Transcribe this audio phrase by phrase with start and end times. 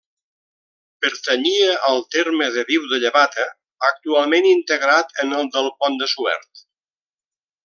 [1.05, 3.47] Pertanyia al terme de Viu de Llevata,
[3.93, 6.67] actualment integrat en el del Pont de Suert.